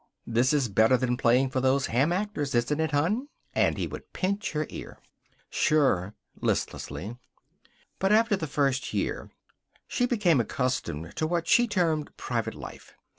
[0.25, 4.13] "This is better than playing for those ham actors, isn't it, hon?" And he would
[4.13, 4.97] pinch her ear.
[5.47, 7.17] "Sure" listlessly.
[7.99, 9.29] But after the first year
[9.87, 12.95] she became accustomed to what she termed private life.